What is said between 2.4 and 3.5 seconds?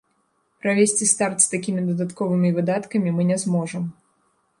выдаткамі мы не